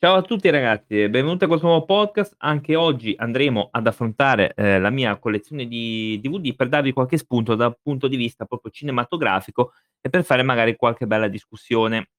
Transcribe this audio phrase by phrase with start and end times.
[0.00, 2.34] Ciao a tutti ragazzi benvenuti a questo nuovo podcast.
[2.38, 7.56] Anche oggi andremo ad affrontare, ehm, la mia collezione di DVD per darvi qualche spunto
[7.56, 12.10] dal punto di vista proprio cinematografico e per fare magari qualche bella discussione.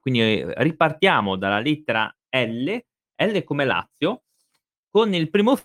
[0.00, 2.78] Quindi, ehm, ripartiamo dalla lettera L,
[3.16, 4.22] L come Lazio,
[4.88, 5.58] con il primo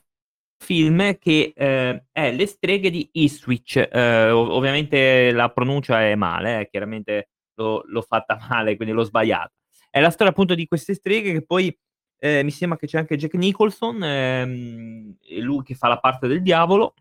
[0.57, 3.88] film che, ehm, è Le streghe di Ipswich.
[3.91, 9.04] Ehm, ov ovviamente la pronuncia è male eh, chiaramente l'ho l'ho fatta male, quindi l'ho
[9.04, 9.52] sbagliata.
[9.96, 11.73] È la storia appunto di queste streghe che poi,
[12.20, 16.41] ehm, mi sembra che c'è anche Jack Nicholson, ehm, lui che fa la parte del
[16.41, 16.95] diavolo.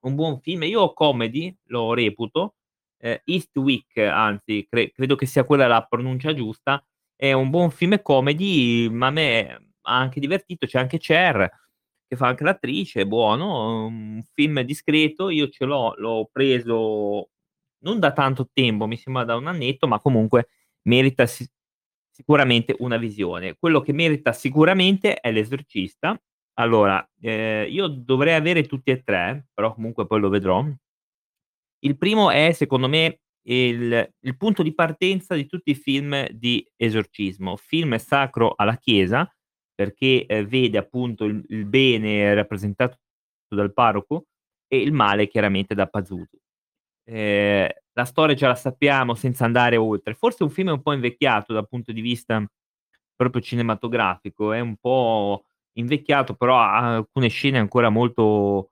[0.00, 0.64] Un buon film.
[0.64, 2.56] Io comedy lo reputo,
[2.98, 6.84] ehm, Eastwick anzi, cre credo che sia quella la pronuncia giusta.
[7.16, 9.48] È un buon film comedy, ma a me
[9.82, 10.66] ha anche divertito.
[10.66, 11.48] C'è anche Cher,
[12.08, 15.30] che fa anche l'attrice, è buono, un film discreto.
[15.30, 17.30] Io ce l'ho, l'ho preso
[17.84, 20.48] non da tanto tempo, mi sembra da 1 annetto, ma comunque
[20.88, 21.26] merita
[22.20, 23.56] sicuramente una visione.
[23.58, 26.20] Quello che merita sicuramente è L'Esorcista.
[26.54, 30.64] Allora, ehm, io dovrei avere tutti e 3, però comunque poi lo vedrò.
[31.82, 36.64] Il primo è secondo me il il punto di partenza di tutti i film di
[36.76, 39.26] esorcismo, film sacro alla chiesa,
[39.74, 42.98] perché, ehm, vede appunto il il bene rappresentato
[43.54, 44.26] dal parroco
[44.68, 46.38] e il male chiaramente da Pazuzu.
[47.12, 50.14] Ehm, la storia già la sappiamo senza andare oltre.
[50.14, 52.42] Forse un film è un po' invecchiato dal punto di vista
[53.16, 55.44] proprio cinematografico, è un po'
[55.74, 58.70] invecchiato, però ha alcune scene ancora molto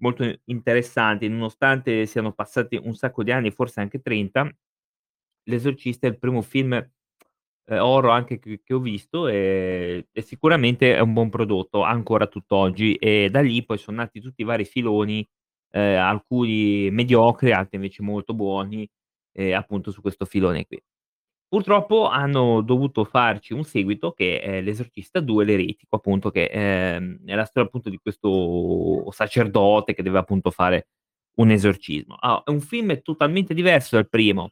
[0.00, 4.48] molto interessanti, nonostante siano passati un sacco di anni, forse anche 30.
[5.44, 6.88] L'Esorcista è il primo film, ehm,
[7.80, 12.94] horror anche che che ho visto, ehm, e sicuramente è un buon prodotto ancora tutt'oggi,
[12.96, 15.26] e da lì poi son nati tutti i vari filoni,
[15.70, 18.88] ehm, alcuni mediocri, altri invece molto buoni,
[19.32, 20.80] ehm, appunto su questo filone qui.
[21.48, 27.34] Purtroppo hanno dovuto farci un seguito che è L'Esorcista 2: L'eretico, appunto che, ehm, è
[27.34, 30.88] la storia appunto di questo sacerdote che deve appunto fare
[31.40, 32.16] un esorcismo.
[32.16, 34.50] Ah, è un film totalmente diverso dal primo.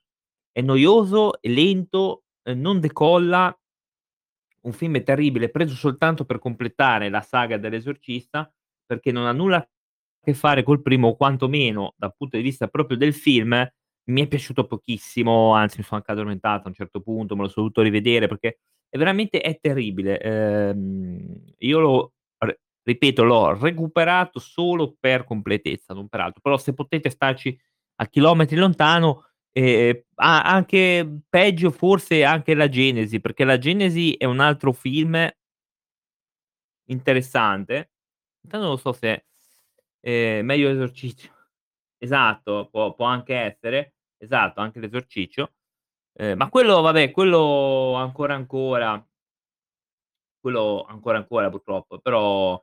[0.52, 3.56] È noioso, è lento, ehm, non decolla
[4.62, 8.50] un film terribile, preso soltanto per completare la saga dell'Esorcista,
[8.84, 9.68] perché non ha nulla a
[10.26, 13.66] che fare col primo, quantomeno dal punto di vista proprio del film,
[14.08, 17.48] mi è piaciuto pochissimo, anzi mi sono anche addormentato a un certo punto, me lo
[17.48, 20.20] sono dovuto rivedere perché è veramente è terribile.
[20.20, 22.12] Ehm, io l'ho
[22.44, 22.54] r
[22.84, 26.40] ripeto, l'ho recuperato solo per completezza, non per altro.
[26.42, 27.56] Però se potete starci
[27.96, 29.24] a chilometri lontano,
[30.16, 35.28] a anche peggio forse anche la Genesi, perché la Genesi è un altro film
[36.88, 37.90] interessante.
[38.44, 39.24] Intanto non lo so se
[40.06, 41.30] ehm, meglio Esorciccio.
[41.98, 43.94] Esatto, può può anche essere.
[44.18, 45.52] Esatto, anche L'Esorciccio.
[46.14, 49.04] Ehm, ma quello vabbè, quello ancora, ancora
[50.44, 52.62] quello ancora, ancora purtroppo, però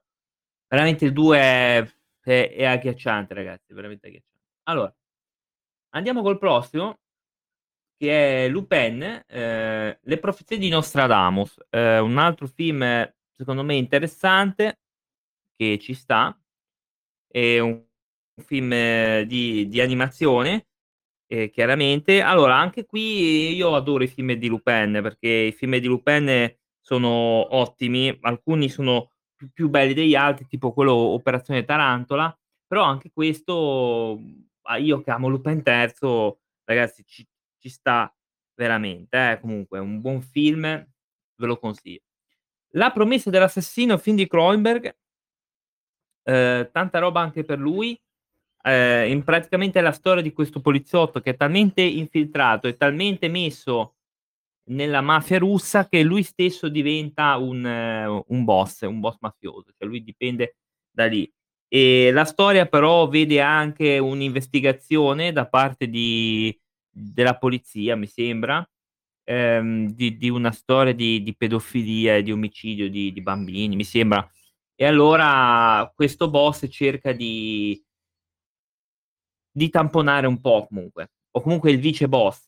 [0.67, 1.87] veramente il 2 è
[2.23, 4.39] è è agghiacciante ragazzi, veramente agghiacciante.
[4.63, 4.93] Allora,
[5.91, 6.97] andiamo col prossimo
[8.01, 11.57] che è Lupin, ehm, Le profezie di Nostradamus.
[11.69, 12.83] Ehm, un altro film
[13.35, 14.79] secondo me interessante,
[15.55, 16.35] che ci sta.
[17.35, 17.83] È un
[18.45, 20.67] film di di animazione,
[21.27, 22.21] ehm, chiaramente.
[22.21, 27.55] Allora, anche qui io adoro i film di Lupin, perché i film di Lupin sono
[27.55, 34.17] ottimi, alcuni sono più più belli degli altri, tipo quello Operazione Tarantola, però anche questo,
[34.19, 37.27] mhmm, a io che amo Lupin III, ragazzi ci
[37.57, 38.13] ci sta
[38.55, 42.01] veramente eh, comunque un buon film, ve lo consiglio.
[42.75, 44.95] La promessa dell'assassino, film di Cronenberg
[46.23, 47.99] ehm, tanta roba anche per lui.
[48.63, 53.95] Ehm, in praticamente la storia di questo poliziotto che è talmente infiltrato, è talmente messo
[54.69, 57.65] nella mafia russa, che lui stesso diventa un
[58.27, 60.57] un boss, un boss mafioso, cioè lui dipende
[60.91, 61.29] da lì.
[61.69, 66.57] E la storia però vede anche un'investigazione da parte di
[66.91, 68.67] della polizia, mi sembra,
[69.25, 73.83] ehm, di di una storia di di pedofilia e di omicidio di di bambini, mi
[73.85, 74.27] sembra.
[74.79, 77.79] E allora questo boss cerca di
[79.55, 82.45] di tamponare un po' comunque, o comunque il vice boss,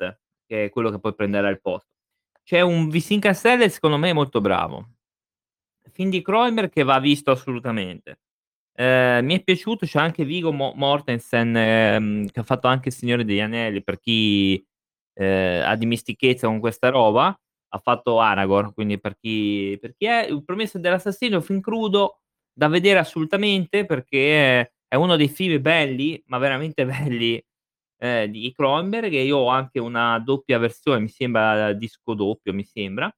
[0.48, 1.90] che è quello che poi prenderà il posto.
[2.44, 4.90] C'è un Vincent Cassel secondo me molto bravo.
[5.92, 8.20] Film di Cronenberg che va visto assolutamente.
[8.76, 12.96] Ehm, mi è piaciuto, c'è anche Viggo Mo Mortensen, ehm, che ha fatto anche Il
[12.96, 14.64] Signore degli Anelli, per chi,
[15.16, 17.38] ehm, ha dimestichezza con questa roba.
[17.76, 20.26] Ha fatto Aragorn, quindi per chi per chi è.
[20.30, 22.22] Il Promessa dell'assassino, film crudo
[22.54, 27.44] da vedere assolutamente, perché è uno dei film belli, ma veramente belli,
[28.00, 32.64] ehm, di Cronenberg e io ho anche una doppia versione, mi sembra disco doppio, mi
[32.66, 33.14] sembra.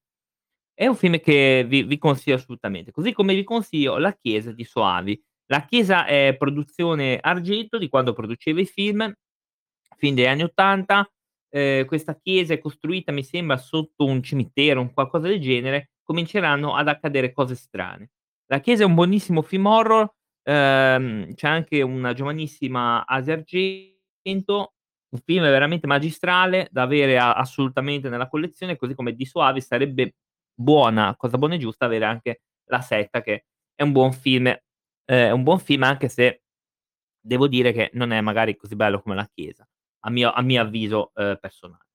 [0.73, 4.63] È un film che vi vi consiglio assolutamente, così come vi consiglio La chiesa di
[4.63, 5.19] Soavi.
[5.47, 9.11] La chiesa è produzione Argento di quando produceva i film,
[9.97, 11.09] fin degli anni '80.
[11.49, 16.75] Ehm, questa chiesa è costruita, mi sembra, sotto un cimitero, un qualcosa del genere, cominceranno
[16.75, 18.11] ad accadere cose strane.
[18.47, 20.09] La chiesa è un buonissimo film horror,
[20.43, 24.73] ehm, c'è anche una giovanissima Asia Argento,
[25.09, 30.15] un film veramente magistrale da avere a assolutamente nella collezione, così come di Soavi sarebbe
[30.53, 33.45] buona cosa buona e giusta avere anche La setta, che
[33.75, 34.59] è un buon film ehm,
[35.05, 36.41] è un buon film anche se
[37.21, 39.67] devo dire che non è magari così bello come La chiesa,
[40.07, 41.85] a mio a mio avviso, ehm, personale.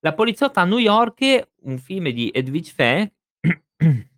[0.00, 3.12] La poliziotta a New York, un film di Edwige Fenech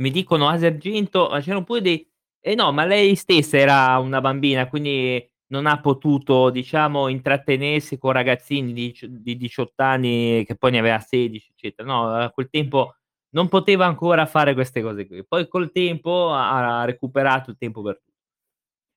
[0.00, 2.08] mi dicono Asia Argento, ma c'erano pure dei
[2.40, 8.12] eh no, ma lei stessa era una bambina, quindi non ha potuto, diciamo, intrattenersi con
[8.12, 11.88] ragazzini di di 18 anni che poi ne aveva 16, eccetera.
[11.88, 12.96] No, a quel tempo
[13.30, 15.24] non poteva ancora fare queste cose qui.
[15.26, 18.12] Poi col tempo ha recuperato il tempo per tu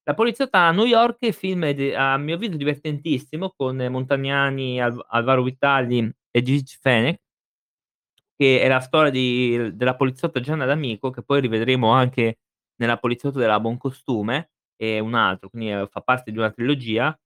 [0.07, 5.43] La poliziotta a New York, film de a mio avviso divertentissimo con Montagnani, Alv Alvaro
[5.43, 7.19] Vitali e Edwige Fenech
[8.39, 12.37] che è la storia di della poliziotta Gianna D'Amico, che poi rivedremo anche
[12.75, 17.17] nella Poliziotto della Buoncostume, e un altro, quindi, ehm, fa parte di una trilogia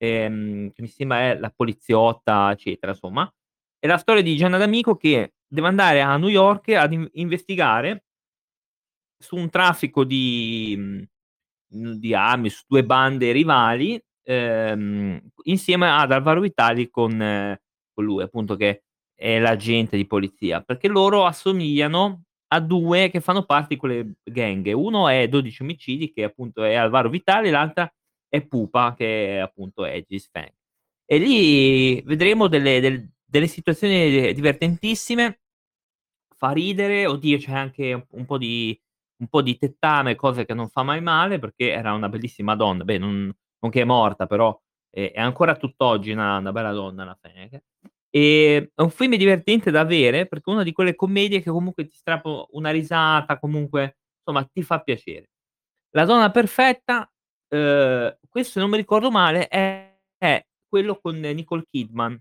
[0.00, 3.30] ehm, che mi sembra è La poliziotta, eccetera, insomma.
[3.78, 8.02] È la storia di Gianna D'Amico che deve andare a New York ad in investigare
[9.20, 11.04] su un traffico di
[11.68, 17.56] di armi, su 2 bande rivali, ehm, insieme ad Alvaro Vitali con
[17.94, 18.84] con lui appunto che
[19.14, 24.72] è l'agente di polizia, perché loro assomigliano a 2 che fanno parte di quelle gang.
[24.72, 27.92] Uno è 12 omicidi, che appunto è Alvaro Vitali, l'altra
[28.28, 30.54] è Pupa, che appunto è Fenech.
[31.06, 35.40] E lì vedremo delle del delle situazioni divertentissime,
[36.36, 38.78] fa ridere, oddio c'è anche un po' di
[39.20, 42.84] un po' di tettame, cose che non fa mai male, perché era una bellissima donna.
[42.84, 44.56] Beh, non non che è morta, però
[44.90, 47.62] è è ancora tutt'oggi una una bella donna la Fenech.
[48.10, 51.86] Ehm, è un film divertente da avere, perché è una di quelle commedie che comunque
[51.86, 55.28] ti strappa una risata, comunque insomma ti fa piacere.
[55.92, 57.10] La donna perfetta,
[57.50, 59.86] uhm, questo se non mi ricordo male è
[60.18, 62.20] è quello con Nicole Kidman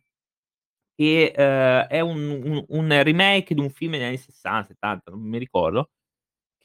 [1.00, 1.44] che, uhm,
[1.90, 5.92] è un un un remake di un film negli anni '60, '70, non mi ricordo,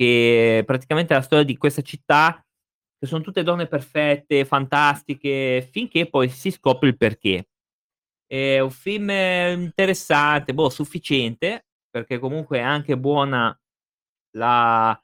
[0.02, 2.44] che praticamente è la storia di questa città,
[2.98, 7.48] che son tutte donne perfette, fantastiche, finché poi si scopre il perché.
[8.26, 13.56] È un film interessante, boh, sufficiente, perché comunque è anche buona
[14.36, 14.98] la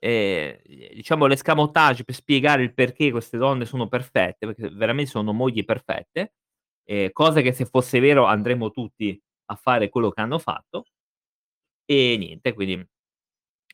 [0.00, 0.58] ehm,
[0.94, 6.34] diciamo l'escamotage per spiegare il perché queste donne sono perfette, perché veramente sono mogli perfette,
[6.84, 10.84] ehm, cosa che se fosse vero andremmo tutti a fare quello che hanno fatto.
[11.88, 12.84] E niente, quindi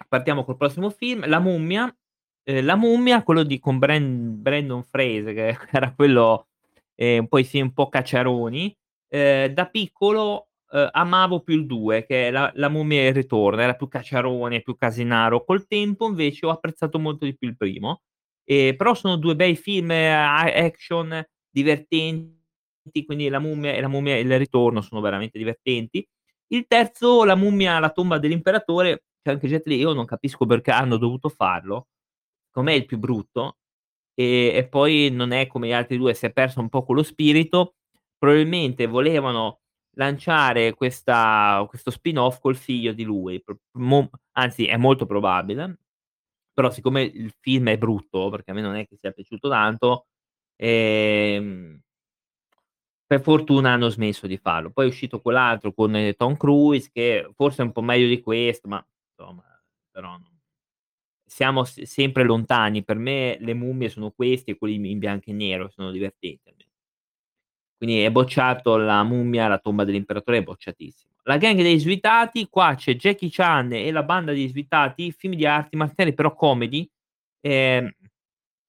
[0.08, 1.94] partiamo col prossimo film, La mummia.
[2.44, 6.48] Ehm, La mummia, quello di con Bran Brendan Fraser, che era quello,
[6.94, 8.76] ehm, un po' film un po' cacciaroni.
[9.08, 13.14] Ehm, da piccolo, uhm, amavo più il 2 che è La La mummia e il
[13.14, 15.44] ritorno, era più cacciarone, più casinaro.
[15.44, 18.02] Col tempo invece ho apprezzato molto di più il primo,
[18.44, 24.20] ehm, però sono 2 bei film action divertenti, quindi La mummia e La mummia e
[24.20, 26.06] il ritorno sono veramente divertenti.
[26.48, 30.70] Il terzo, La mummia, la tomba dell'imperatore, c'è anche Jet Li, io non capisco perché
[30.72, 31.88] hanno dovuto farlo.
[32.48, 33.58] Secondo me è il più brutto,
[34.14, 37.02] e e poi non è come gli altri 2, si è perso un po' quello
[37.02, 37.76] spirito.
[38.18, 39.60] Probabilmente volevano
[39.96, 43.42] lanciare questa questo spin-off col figlio di lui,
[43.78, 45.78] mo anzi è molto probabile,
[46.54, 50.06] però siccome il film è brutto, perché a me non è che sia piaciuto tanto,
[50.56, 51.80] ehm
[53.10, 54.70] per fortuna hanno smesso di farlo.
[54.70, 58.68] Poi è uscito quell'altro con Tom Cruise che forse è un po' meglio di questo,
[58.68, 58.84] ma
[59.22, 59.44] insomma
[59.90, 60.30] però non
[61.26, 62.84] siamo s sempre lontani.
[62.84, 66.66] Per me le mummie sono questi e quelli in bianco e nero, sono divertenti.
[67.80, 71.10] Quindi è bocciato La mummia, la tomba dell'imperatore è bocciatissimo.
[71.24, 75.46] La gang dei svitati, qua c'è Jackie Chan e la banda di svitati, film di
[75.46, 76.88] arti marziali però comedy,
[77.40, 77.90] ehm,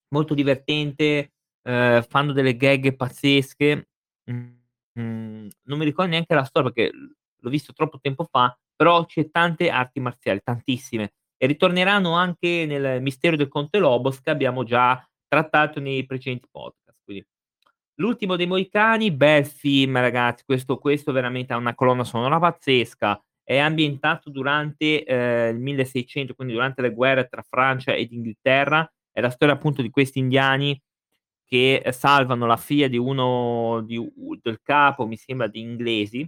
[0.10, 1.33] molto divertente,
[1.63, 3.88] ehm, fanno delle gag pazzesche.
[4.25, 6.95] Mhmm, non mi ricordo neanche la storia perché
[7.43, 13.01] l'ho visto troppo tempo fa, però c'è tante arti marziali, tantissime, e ritorneranno anche nel
[13.01, 17.25] Mistero del Conte Lobos che abbiamo già trattato nei precedenti podcast, quindi
[17.97, 23.57] L'ultimo dei Moicani, bel film ragazzi, questo questo veramente ha una colonna sonora pazzesca, è
[23.57, 28.89] ambientato durante, ehm, il 1600, quindi durante le guerre tra Francia ed Inghilterra.
[29.12, 30.79] È la storia appunto di questi indiani
[31.45, 34.00] che salvano la figlia di uno di
[34.41, 36.27] del capo, mi sembra di inglesi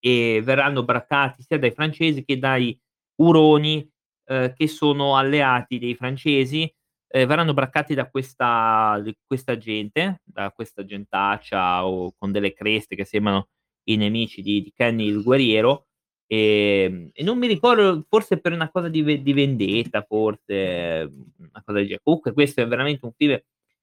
[0.00, 2.78] e verranno braccati sia dai francesi che dai
[3.16, 3.88] Uroni,
[4.26, 6.72] ehm, che sono alleati dei francesi,
[7.08, 12.94] ehm, verranno braccati da questa di questa gente, da questa gentaccia o con delle creste
[12.96, 13.48] che sembrano
[13.88, 15.86] i nemici di di Kenny il guerriero,
[16.26, 21.72] ehm, e non mi ricordo forse per una cosa di di vendetta forse, una cosa
[21.78, 22.00] del genere.
[22.04, 23.38] Comunque questo è veramente un film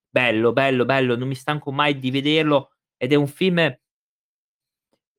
[0.09, 3.57] bello, bello, bello, non mi stanco mai di vederlo ed è un film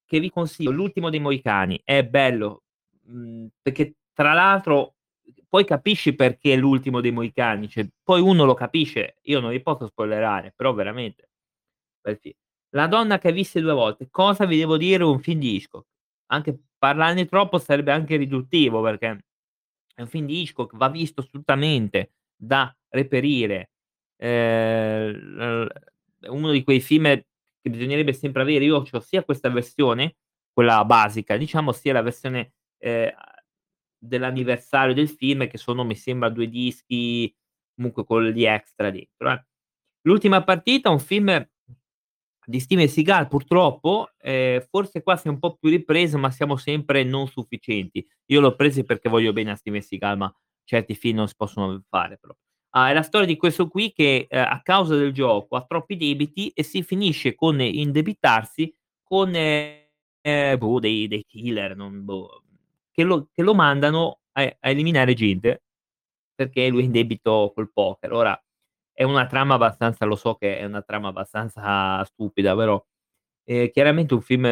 [0.07, 2.63] che vi consiglio, L'ultimo dei Mohicani, è bello,
[3.03, 4.95] mhmm, perché tra l'altro
[5.49, 9.61] poi capisci perché è l'ultimo dei Mohicani, cioè poi uno lo capisce, io non vi
[9.61, 11.29] posso spoilerare, però veramente
[12.01, 12.35] bel film.
[12.71, 15.87] La donna che visse 2 volte, cosa vi devo dire, un film di Hitchcock.
[16.27, 19.25] Anche parlarne troppo sarebbe anche riduttivo, perché
[19.95, 23.71] è un film di Hitchcock, va visto assolutamente, da reperire.
[24.17, 25.11] È
[26.29, 27.07] uno di quei film
[27.67, 28.65] che bisognerebbe sempre avere.
[28.65, 30.17] Io c'ho sia questa versione,
[30.53, 33.11] quella basica diciamo, sia la versione, ehm,
[33.99, 37.35] dell'anniversario del film che sono mi sembra 2 dischi,
[37.75, 39.45] comunque con gli extra dentro, eh.
[40.03, 41.47] L'ultima partita, un film
[42.49, 46.57] di Steven Seagal purtroppo, ehm, forse qua si è un po' più ripreso, ma siamo
[46.57, 48.07] sempre non sufficienti.
[48.27, 50.33] Io l'ho presi perché voglio bene a Steven Seagal, ma
[50.65, 52.35] certi film non si possono fare però.
[52.79, 55.97] Ah, è la storia di questo qui che, ehm, a causa del gioco ha troppi
[55.97, 58.71] debiti e si finisce con indebitarsi
[59.03, 62.43] con, ehm, boh, dei dei killer, non boh,
[62.93, 65.63] che lo che lo mandano a a eliminare gente,
[66.35, 68.13] perché lui è in debito col poker.
[68.13, 68.39] Ora
[68.93, 72.85] è una trama abbastanza lo so che è una trama abbastanza stupida, però,
[73.45, 74.45] ehm, chiaramente un film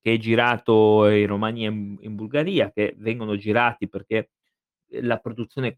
[0.00, 4.30] che è girato in Romania e in in Bulgaria, che vengono girati perché,
[4.90, 5.76] ehm, la produzione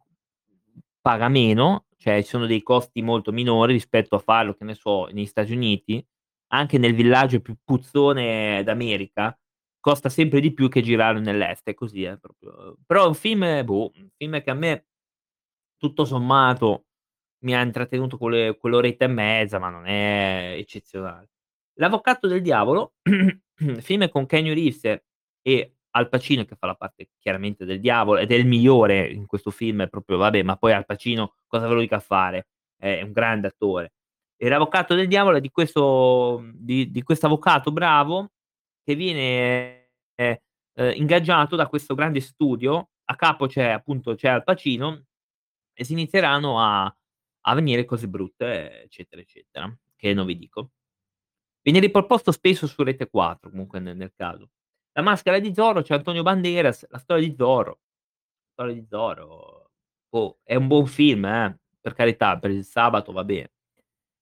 [1.10, 5.06] paga meno, cioè ci sono dei costi molto minori rispetto a farlo, che ne so,
[5.06, 6.04] negli Stati Uniti,
[6.52, 9.36] anche nel villaggio più puzzone d'America,
[9.80, 12.76] costa sempre di più che girarlo nell'est, è così, eh, proprio.
[12.86, 14.86] Però è un film, boh, un film che a me
[15.76, 16.84] tutto sommato
[17.44, 21.30] mi ha intrattenuto quelle quell'oretta e mezza, ma non è eccezionale.
[21.80, 22.94] L'Avvocato del diavolo,
[23.80, 24.84] film con Keanu Reeves
[25.42, 29.26] e Al Pacino che fa la parte chiaramente del diavolo ed è il migliore in
[29.26, 33.02] questo film, proprio vabbè, ma poi Al Pacino cosa ve lo dico a fare, è
[33.02, 33.92] un grande attore.
[34.36, 38.30] E l'Avvocato del diavolo è di questo di di avvocato bravo
[38.84, 40.36] che viene, ehm,
[40.74, 45.04] ehm, ingaggiato da questo grande studio, a capo c'è appunto c'è Al Pacino
[45.74, 46.94] e si inizieranno a
[47.44, 50.70] a venire cose brutte, eccetera, eccetera, che non vi dico.
[51.62, 54.50] Viene riproposto spesso su Rete 4 comunque nel nel caso.
[54.96, 57.78] La maschera di Zorro, c'è Antonio Banderas, la storia di Zorro.
[58.52, 59.70] Storia di Zorro,
[60.08, 63.50] boh, è un buon film, eh, per carità, per il sabato va bene.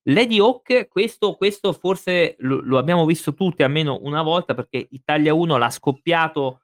[0.08, 5.34] Lady Hawk, questo questo forse lo lo abbiamo visto tutti almeno una volta, perché Italia
[5.34, 6.62] 1 l'ha scoppiato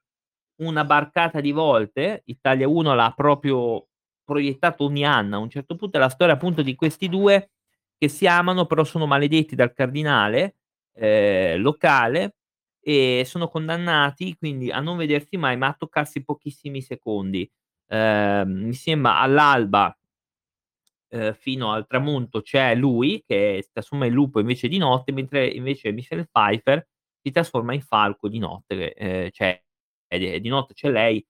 [0.62, 3.88] una barcata di volte, Italia 1 l'ha proprio
[4.24, 5.36] proiettato ogni anno.
[5.36, 7.50] A un certo punto è la storia appunto di questi 2
[7.98, 10.56] che si amano, però sono maledetti dal cardinale,
[10.94, 12.36] ehm, locale
[12.84, 17.50] e sono condannati quindi a non vedersi mai, ma a toccarsi pochissimi secondi.
[17.88, 19.96] Ehm, mi sembra all'alba
[21.12, 25.46] ehm, fino al tramonto c'è lui che si trasforma in lupo invece di notte, mentre
[25.46, 26.86] invece Michelle Pfeiffer
[27.22, 29.62] si trasforma in falco di notte, ehm, cioè
[30.14, 31.24] di notte c'è lei,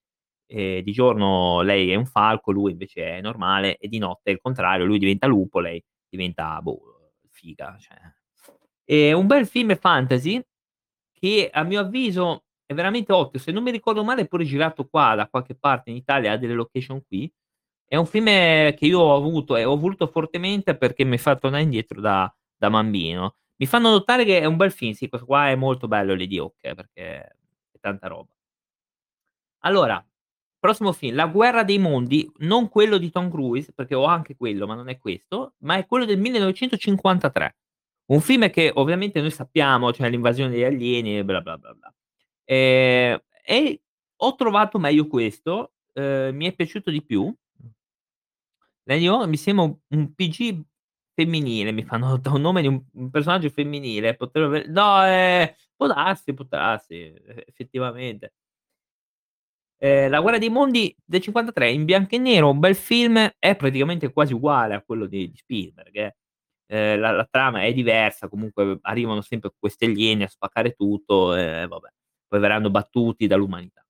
[0.46, 4.40] di giorno lei è un falco, lui invece è normale e di notte è il
[4.40, 9.14] contrario, lui diventa lupo, lei diventa, boh, figa, cioè.
[9.14, 10.40] Un bel film fantasy
[11.24, 14.86] che a mio avviso è veramente ottimo, se non mi ricordo male è pure girato
[14.86, 17.32] qua da qualche parte in Italia, ha delle location qui.
[17.86, 21.62] È un film che io ho avuto e ho voluto fortemente perché mi fa tornare
[21.62, 23.36] indietro da da bambino.
[23.56, 26.38] Mi fanno notare che è un bel film, sì, questo qua è molto bello Lady
[26.38, 27.02] Hawk, perché
[27.72, 28.34] è tanta roba.
[29.60, 30.04] Allora,
[30.58, 34.66] prossimo film, La guerra dei mondi, non quello di Tom Cruise, perché ho anche quello,
[34.66, 37.56] ma non è questo, ma è quello del 1953.
[38.10, 41.94] Un film che ovviamente noi sappiamo, cioè l'invasione degli alieni e bla, bla, bla, bla.
[42.44, 43.82] Ehm, e
[44.16, 47.34] ho trovato meglio questo, ehm, mi è piaciuto di più.
[48.86, 50.62] Lady Hawk mi sembra un un PG
[51.14, 55.86] femminile, mi fanno da un nome di un un personaggio femminile, potrebbe no, ehm, può
[55.86, 58.30] darsi, può darsi, e effettivamente.
[59.80, 63.56] Ehm, La guerra dei mondi del '53 in bianco e nero, un bel film, è
[63.56, 66.14] praticamente quasi uguale a quello di di Spielberg, eh.
[66.66, 71.66] Ehm, la la trama è diversa, comunque arrivano sempre questi alieni a spaccare tutto e
[71.68, 71.88] vabbè,
[72.28, 73.84] poi verranno battuti dall'umanità.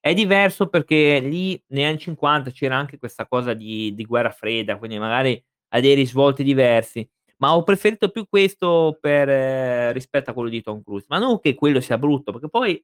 [0.00, 4.76] È diverso perché lì negli anni '50 c'era anche questa cosa di di guerra fredda,
[4.78, 5.42] quindi magari
[5.74, 10.82] ha dei risvolti diversi, ma ho preferito più questo per rispetto a quello di Tom
[10.82, 12.82] Cruise, ma non che quello sia brutto, perché poi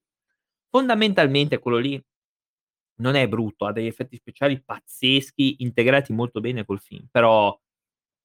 [0.70, 2.02] Fondamentalmente quello lì
[3.00, 7.56] non è brutto, ha degli effetti speciali pazzeschi, integrati molto bene col film, però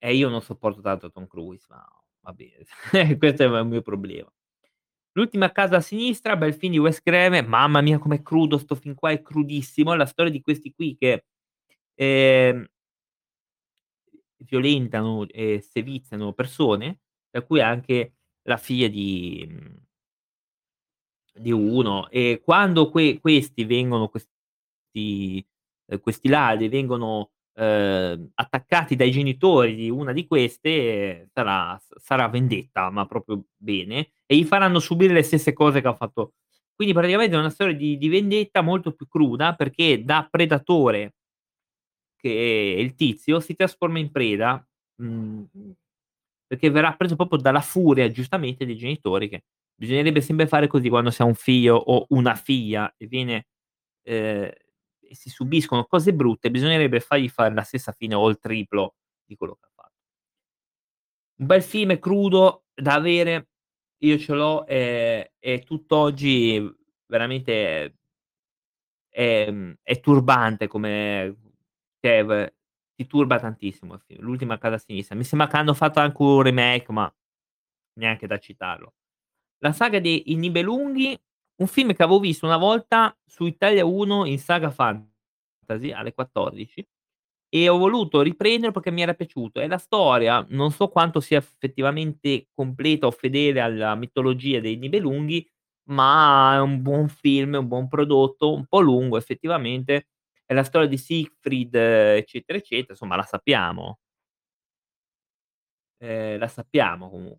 [0.10, 1.86] eh, io non sopporto tanto Tom Cruise, ma
[2.22, 2.65] va bene,
[3.17, 4.31] questo è il mio problema.
[5.13, 8.95] L'ultima casa a sinistra, bel film di Wes Craven, mamma mia com'è crudo 'sto film
[8.95, 11.25] qua, è crudissimo, la storia di questi qui che,
[11.95, 12.67] ehm
[14.45, 19.48] violentano e seviziano persone, tra cui anche la figlia di
[21.36, 25.45] di uno, e quando que questi vengono questi
[25.88, 32.89] ehm, questi ladri vengono, ehm, attaccati dai genitori di una di queste, sarà sarà vendetta,
[32.89, 36.33] ma proprio bene, e gli faranno subire le stesse cose che ha fatto.
[36.75, 41.13] Quindi praticamente è una storia di di vendetta molto più cruda, perché da predatore
[42.15, 42.29] che
[42.75, 44.65] è il tizio, si trasforma in preda,
[45.01, 45.45] mhmm,
[46.48, 49.43] perché verrà preso proprio dalla furia, giustamente, dei genitori che
[49.75, 53.48] bisognerebbe sempre fare così quando si ha un figlio o una figlia e viene
[54.03, 54.50] ehm,
[55.13, 59.36] e si subiscono cose brutte, bisognerebbe fargli fare la stessa fine o il triplo di
[59.36, 59.91] quello che ha fa
[61.39, 63.50] Un bel film crudo da avere,
[64.00, 66.75] io ce l'ho, ehm, e tutt'oggi
[67.08, 67.96] veramente
[69.10, 71.38] è mhmm, è turbante come
[72.00, 72.51] cioè
[72.96, 74.22] ti turba tantissimo il film.
[74.22, 75.15] L'ultima casa sinistra.
[75.15, 77.12] Mi sembra che hanno fatto anche un remake, ma
[78.00, 78.93] neanche da citarlo.
[79.60, 81.20] La saga dei Nibelunghi,
[81.63, 86.86] un film che avevo visto una volta su Italia 1 in saga fantasy alle 14
[87.50, 89.62] e ho voluto riprenderlo perché mi era piaciuto.
[89.62, 95.48] E la storia, non so quanto sia effettivamente completa o fedele alla mitologia dei Nibelunghi,
[95.89, 100.08] ma è un buon film, è un buon prodotto, un po' lungo effettivamente.
[100.46, 104.00] È la storia di Siegfried, eccetera, eccetera, insomma la sappiamo.
[106.01, 107.36] Ehm, la sappiamo comu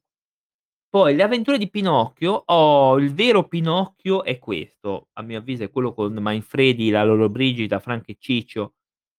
[0.95, 5.71] poi Le avventure di Pinocchio, oh, il vero Pinocchio è questo, a mio avviso è
[5.71, 8.75] quello con Manfredi, la Lollobrigida, Franco e Ciccio,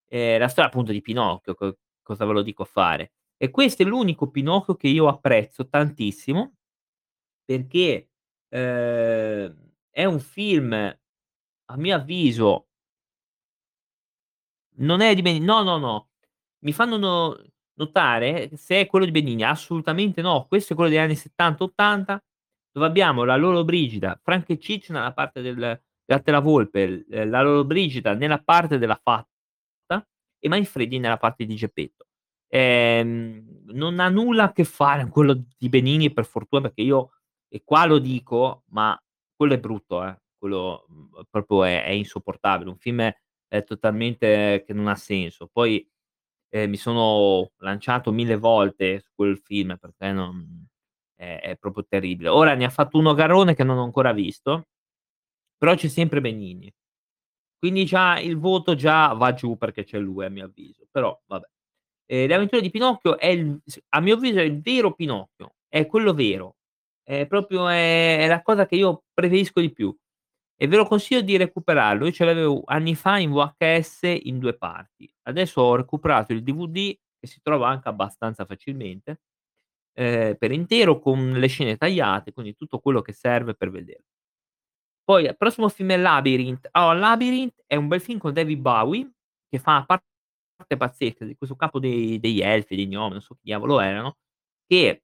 [0.07, 3.11] ehm, la storia appunto di Pinocchio, co cosa ve lo dico a fare.
[3.35, 6.53] E questo è l'unico Pinocchio che io apprezzo tantissimo,
[7.45, 8.09] perché,
[8.49, 12.67] ehm, è un film, a mio avviso
[14.77, 16.09] non è di Beni no, no, no.
[16.59, 17.37] Mi fanno no
[17.75, 20.45] notare se è quello di Benigni, assolutamente no.
[20.47, 22.23] Questo è quello degli anni '70, '80,
[22.71, 27.05] dove abbiamo la Lollobrigida, Franco e Ciccio nella parte del Gatta e la Volpe, l
[27.29, 29.29] la Lollobrigida nella parte della fatta
[30.39, 32.05] e Manfredi nella parte di Geppetto.
[32.47, 37.11] Ehm, non ha nulla a che fare con quello di Benigni per fortuna, perché io
[37.49, 38.97] e qua lo dico, ma
[39.35, 42.69] quello è brutto eh, quello, mhmm, proprio è è insopportabile.
[42.69, 43.11] Un film
[43.47, 45.47] è totalmente che non ha senso.
[45.51, 45.87] Poi,
[46.55, 50.65] ehm, mi sono lanciato 1000 volte su quel film perché non
[51.15, 52.29] è è proprio terribile.
[52.29, 54.65] Ora ne ha fatto uno Garrone che non ho ancora visto,
[55.57, 56.71] però c'è sempre Benigni.
[57.59, 61.47] Quindi già il voto già va giù perché c'è lui a mio avviso, però vabbè.
[62.07, 63.59] Ehm, Le avventure di Pinocchio è il
[63.91, 66.55] a mio avviso è il vero Pinocchio, è quello vero.
[67.03, 69.95] È proprio è è la cosa che io preferisco di più.
[70.61, 72.05] E ve lo consiglio di recuperarlo.
[72.05, 75.11] Io ce l'avevo anni fa in VHS in 2 parti.
[75.23, 79.19] Adesso ho recuperato il DVD, che si trova anche abbastanza facilmente,
[79.93, 84.01] ehm, per intero con le scene tagliate, quindi tutto quello che serve per veder
[85.03, 86.67] Poi il prossimo film è Labyrinth.
[86.71, 89.11] Allora Labyrinth è un bel film con David Bowie,
[89.47, 93.41] che fa parte pazzesca di questo capo dei degli elfi, dei gnomi, non so chi
[93.43, 94.17] diavolo erano,
[94.67, 95.03] che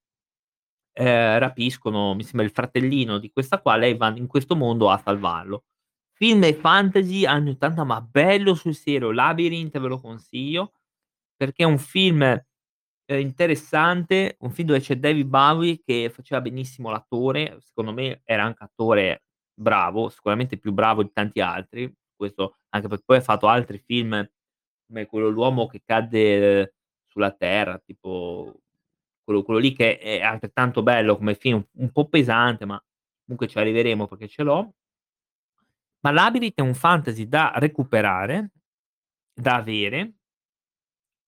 [0.93, 4.97] ehm, rapiscono, mi sembra il fratellino di questa qua, lei va in questo mondo a
[5.03, 5.65] salvarlo.
[6.13, 9.11] Film fantasy anni '80, ma bello sul serio.
[9.11, 10.73] Labyrinth ve lo consiglio,
[11.35, 12.61] perché è un film, ehm,
[13.19, 18.63] interessante, un film dove c'è David Bowie che faceva benissimo l'attore, secondo me era anche
[18.63, 19.23] attore
[19.53, 24.27] bravo, sicuramente più bravo di tanti altri, questo anche perché poi ha fatto altri film,
[24.87, 26.75] come quello L'uomo che cadde
[27.07, 28.60] sulla terra, tipo
[29.31, 32.81] quello quello lì che è altrettanto bello come film, un po' pesante, ma
[33.23, 34.73] comunque ci arriveremo perché ce l'ho.
[36.01, 38.51] Ma Labyrinth è un fantasy da recuperare,
[39.33, 40.13] da avere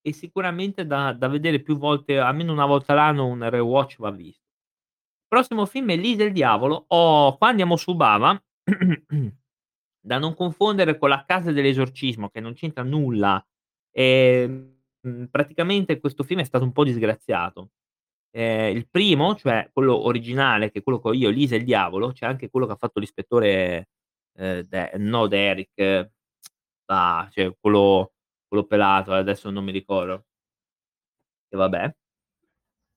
[0.06, 4.38] e sicuramente da da vedere più volte, almeno 1 volta l'anno un rewatch va vis
[5.34, 6.86] Prossimo film è L'i del diavolo.
[6.90, 8.40] Oh, qua andiamo su Bava,
[10.00, 13.44] da non confondere con La casa dell'esorcismo che non c'entra nulla.
[13.92, 14.78] Ehm,
[15.32, 17.70] praticamente questo film è stato un po' disgraziato.
[18.36, 21.64] Ehm, il primo, cioè quello originale, che è quello che ho io, Lisa e il
[21.66, 23.90] diavolo, c'è anche quello che ha fatto l'ispettore,
[24.38, 26.10] ehm, De no Derrick,
[26.88, 28.14] ah, cioè quello
[28.48, 30.24] quello pelato, adesso non mi ricordo.
[31.54, 31.94] E vabbè.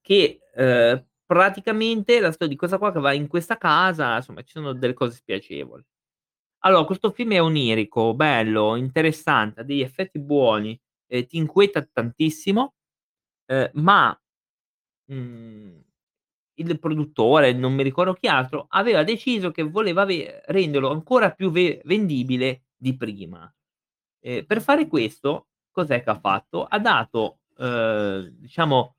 [0.04, 4.52] Che, ehm, praticamente la storia di questa qua che va in questa casa, insomma ci
[4.52, 5.82] sono delle cose spiacevoli.
[6.64, 12.74] Allora, questo film è onirico, bello, interessante, ha degli effetti buoni, ehm, ti inquieta tantissimo,
[13.46, 14.18] ehm, ma,
[15.06, 15.80] mhmm,
[16.58, 21.50] il produttore, non mi ricordo chi altro, aveva deciso che voleva ve renderlo ancora più
[21.50, 23.52] ve vendibile di prima.
[24.20, 26.64] Ehm, per fare questo, cos'è che ha fatto?
[26.64, 28.96] Ha dato, uhm, diciamo,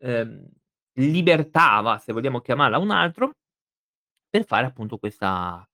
[0.00, 0.46] ehm,
[0.94, 3.32] libertà, va, se vogliamo chiamarla, un altro
[4.34, 5.66] per fare appunto questa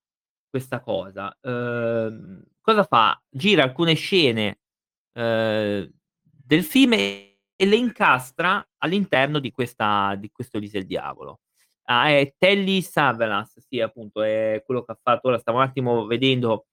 [0.50, 1.34] questa cosa.
[1.42, 3.20] Uhm, cosa fa?
[3.30, 4.58] Gira alcune scene,
[5.14, 5.90] uhm,
[6.22, 7.31] del film e
[7.66, 11.40] le incastra all'interno di questa di questo Elisa il diavolo.
[11.84, 16.06] Ah, è Telly Savalas, sì appunto, è quello che ha fatto ora stavo un attimo
[16.06, 16.66] vedendo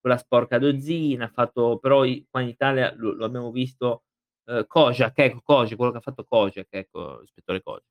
[0.00, 4.04] quella sporca dozzina, ha fatto però qua in Italia lo lo abbiamo visto,
[4.46, 7.84] uhm, Kojak, ecco Kojak, quello che ha fatto Kojak, ecco, l'ispettore Kojak.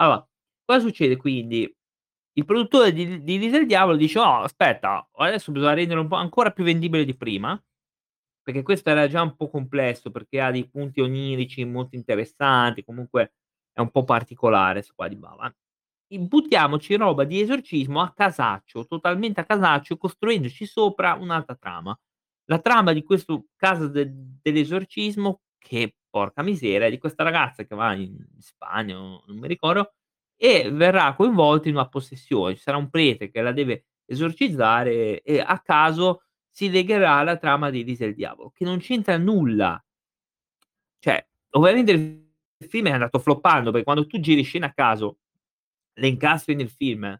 [0.00, 0.26] Allora,
[0.64, 1.72] cosa succede quindi?
[2.34, 6.16] Il produttore di di Elisa il diavolo dice: "Oh aspetta, adesso bisogna renderlo un po'
[6.16, 7.60] ancora più vendibile di prima",
[8.48, 13.34] perché questo era già un po' complesso, perché ha dei punti onirici molto interessanti, comunque
[13.74, 15.54] è un po' particolare 'sto qua di Bava.
[16.12, 21.94] I buttiamoci roba di esorcismo a casaccio, totalmente a casaccio, costruendoci sopra un'altra trama.
[22.46, 24.10] La trama di questo caso de
[24.42, 29.92] dell'esorcismo che, porca miseria, è di questa ragazza che va in Spagna non mi ricordo,
[30.36, 32.54] e verrà coinvolta in una possessione.
[32.56, 37.70] Ci sarà un prete che la deve esorcizzare e a caso si legherà alla trama
[37.70, 39.82] di Elisa il diavolo, che non c'entra nulla.
[40.98, 45.18] Cioè, ovviamente il film è andato floppando, perché quando tu giri scene a caso,
[45.94, 47.18] le incastri nel film,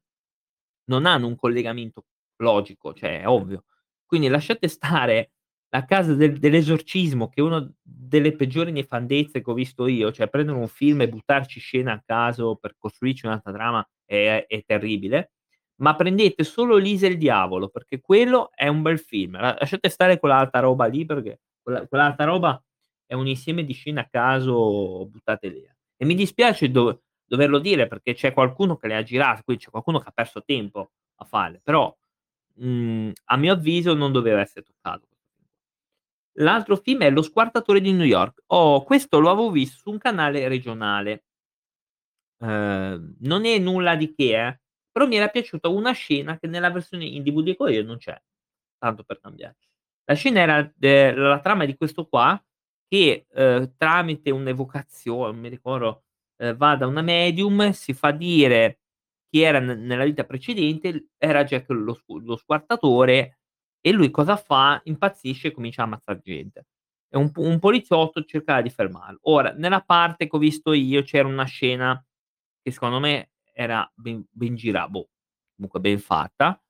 [0.87, 3.65] non hanno un collegamento logico, cioè è ovvio.
[4.07, 5.33] Quindi lasciate stare
[5.71, 10.29] La casa del dell'esorcismo, che è uno delle peggiori nefandezze che ho visto io, cioè
[10.29, 15.33] prendere un film e buttarci scene a caso per costruirci un'altra trama è è terribile,
[15.81, 19.39] ma prendete solo Elisa il diavolo, perché quello è un bel film.
[19.41, 22.61] La lasciate stare quell'altra roba lì, perché quella quell'altra roba
[23.07, 25.65] è un insieme di scene a caso buttate lì.
[25.97, 29.71] E mi dispiace do doverlo dire, perché c'è qualcuno che le ha girate, quindi c'è
[29.71, 31.95] qualcuno che ha perso tempo a farle, però,
[32.57, 35.07] mhmm, a mio avviso non doveva essere toccato.
[36.41, 38.43] L'altro film è Lo squartatore di New York.
[38.47, 41.25] Oh, questo lo avevo visto su un canale regionale.
[42.41, 44.61] Ehm, non è nulla di che eh,
[44.99, 48.21] però mi era piaciuta una scena che nella versione in DVD che io non c'è,
[48.79, 49.57] tanto per cambiare.
[50.05, 52.43] La scena era de la trama di questo qua
[52.89, 56.05] che, uhm, tramite un'evocazione, mi ricordo,
[56.39, 58.81] ehm, va da una medium, si fa dire
[59.31, 63.39] chi era n nella vita precedente, era Jack lo lo squartatore
[63.81, 64.81] e lui cosa fa?
[64.85, 66.67] Impazzisce e comincia a ammazzar gente.
[67.11, 69.19] E un un poliziotto cercava di fermarlo.
[69.25, 72.03] Ora, nella parte che ho visto io c'era una scena
[72.63, 75.09] che secondo me era ben ben gira boh,
[75.57, 76.61] comunque ben fatta.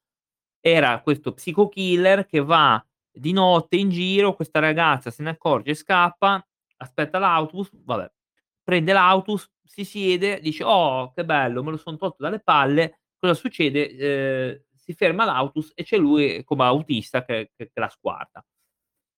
[0.60, 5.74] Era questo psycho killer che va di notte in giro, questa ragazza se ne accorge
[5.74, 6.44] scappa,
[6.78, 8.10] aspetta l'autobus, vabbè,
[8.62, 13.34] prende l'autobus, si siede, dice: "Oh, che bello, me lo son tolto dalle palle." Cosa
[13.34, 13.90] succede?
[13.96, 18.44] Ehm, si ferma l'autobus e c'è lui come autista che che che la squarta.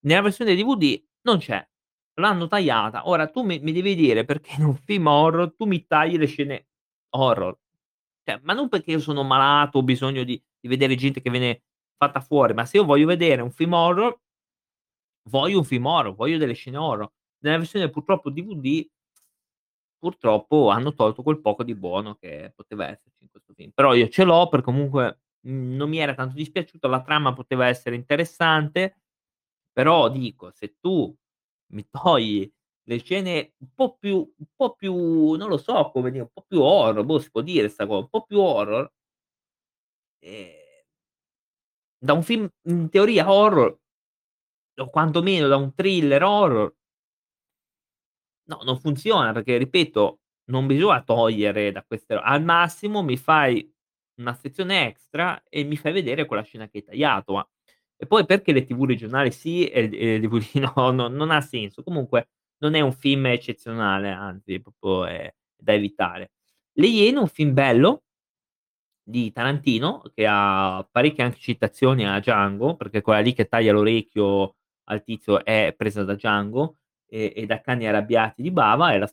[0.07, 1.67] Nella versione DVD non c'è,
[2.21, 3.09] l'hanno tagliata.
[3.09, 6.27] Ora tu mi mi devi dire perché in un film horror tu mi tagli le
[6.27, 6.67] scene
[7.11, 7.57] horror.
[8.25, 11.63] Cioè, ma non perché io sono malato, ho bisogno di di vedere gente che viene
[11.97, 14.15] fatta fuori, ma se io voglio vedere un film horror
[15.29, 17.11] voglio un film horror, voglio delle scene horror.
[17.43, 18.87] Nella versione purtroppo DVD
[19.99, 23.71] purtroppo hanno tolto quel poco di buono che poteva esserci in questo film.
[23.75, 27.67] Però io ce l'ho perché comunque, mhmm, non mi era tanto dispiaciuto, la trama poteva
[27.67, 29.01] essere interessante,
[29.73, 31.15] però dico, se tu
[31.73, 32.51] mi togli
[32.85, 36.45] le scene un po' più un po' più non lo so come dire, un po'
[36.47, 38.91] più horror, boh, si può dire 'sta co un po' più horror
[40.23, 40.61] ehm
[42.03, 43.77] da un film in teoria horror,
[44.79, 46.75] o quantomeno da un thriller horror
[48.49, 53.71] no, non funziona perché ripeto, non bisogna togliere da queste al massimo mi fai
[54.21, 57.49] una sezione extra e mi fai vedere quella scena che hai tagliato, ma
[57.97, 61.83] e poi perché le TV regionali sì e le DVD no, no non ha senso.
[61.83, 62.29] Comunque
[62.61, 66.33] non è un film eccezionale, anzi proprio è da evitare.
[66.73, 68.03] Le Iene un film bello
[69.03, 74.57] di Tarantino, che ha parecchie anche citazioni a Django, perché quella lì che taglia l'orecchio
[74.85, 76.77] al tizio è presa da Django,
[77.09, 79.11] e e da Cani arrabbiati di Bava, è la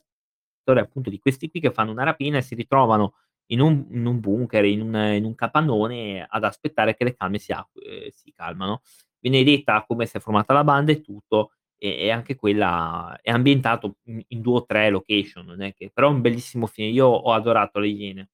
[0.60, 3.14] storia appunto di questi qui che fanno una rapina e si ritrovano
[3.46, 7.38] in un in un bunker, in un in un capannone ad aspettare che le calme
[7.38, 8.82] si ehm, si calmano.
[9.20, 13.30] Viene detta come si è formata la banda e tutto, e e anche quella è
[13.30, 16.92] ambientato in in 2 o 3 location, che però è un bellissimo film.
[16.94, 18.28] Io ho adorato Le Iene.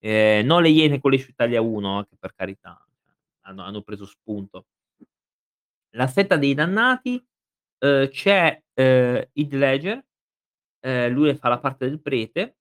[0.00, 2.80] Ehm, non Le Iene quelle su Italia 1 eh, che per carità,
[3.42, 4.66] hanno hanno preso spunto.
[5.96, 7.22] La setta dei dannati,
[7.80, 10.04] uhm, c'è, ehm, Heath Ledger,
[10.80, 12.56] ehm, lui fa la parte del prete,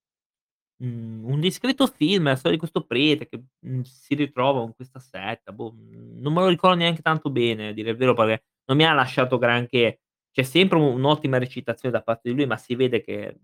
[0.77, 4.99] mhmm, un discreto film, la storia di questo prete che, mhmm, si ritrova con questa
[4.99, 8.45] setta, boh, mhmm, non me lo ricordo neanche tanto bene a dire il vero, perché
[8.67, 9.99] non mi ha lasciato granché.
[10.35, 13.39] C'è sempre un un'ottima recitazione da parte di lui, ma si vede che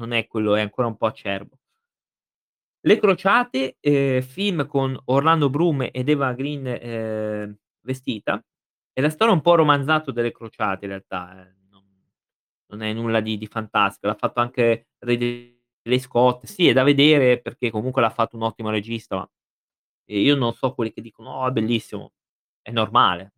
[0.00, 1.56] non è quello, è ancora un po' acerbo.
[2.86, 8.44] Le crociate, ehm, film con Orlando Bloom ed Eva Green, ehm, vestita,
[8.92, 11.82] è la storia un po' romanzato delle crociate in realtà, eh, non
[12.66, 14.06] non è nulla di di fantastico.
[14.08, 16.44] L'ha fatto anche Ridley Scott.
[16.46, 19.28] Sì, è da vedere perché comunque l'ha fatto un ottimo regista, ma
[20.10, 22.12] io non so quelli che dicono: "Oh, è bellissimo."
[22.62, 23.32] È normale.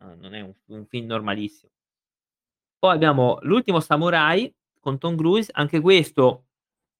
[0.00, 1.70] No, non è un un film normalissimo.
[2.84, 6.46] Poi abbiamo L'ultimo samurai con Tom Cruise, anche questo,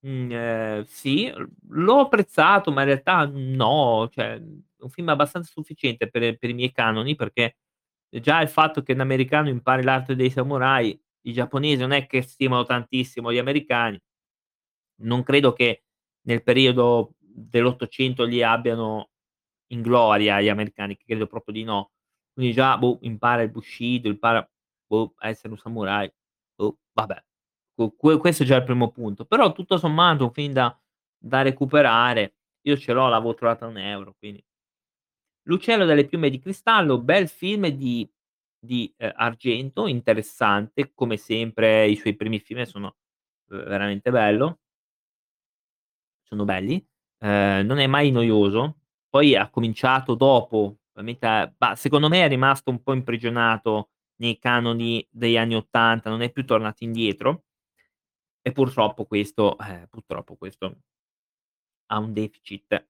[0.00, 4.40] mhmm, ehm, sì, l l'ho apprezzato, ma in realtà no, cioè,
[4.80, 7.56] un film abbastanza sufficiente per per i miei canoni, perché
[8.10, 12.22] già il fatto che un americano impari l'arte dei samurai, i giapponesi non è che
[12.22, 14.00] stimano tantissimo gli americani.
[15.02, 15.84] Non credo che
[16.26, 19.10] nel periodo dell'800 li abbiano
[19.72, 21.92] in gloria gli americani, credo proprio di no.
[22.32, 24.48] Quindi già, boh, impara il bushido, impara,
[24.96, 26.11] boh, essere un samurai,
[26.55, 27.22] boh, vabbè.
[28.20, 29.24] Questo è già il primo punto.
[29.24, 30.76] Però tutto sommato un film da
[31.24, 32.35] da recuperare.
[32.62, 34.42] Io ce l'ho, l'avevo trovato a 1 €, quindi
[35.46, 38.09] L'uccello dalle piume di cristallo, bel film di
[38.64, 42.94] di, ehm, Argento, interessante, come sempre i suoi primi film sono,
[43.50, 44.59] uhm, veramente bello.
[46.28, 46.83] Sono belli,
[47.18, 48.78] ehm, non è mai noioso.
[49.09, 53.90] Poi ha cominciato dopo, ovviamente a bah, secondo me è rimasto un po' imprigionato
[54.22, 57.44] nei canoni degli anni '80, non è più tornato indietro.
[58.44, 60.76] E purtroppo questo eh, purtroppo questo
[61.87, 62.87] ha un deficit.